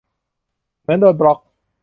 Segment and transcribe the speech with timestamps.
[0.81, 1.39] เหมือนโดนบล็อก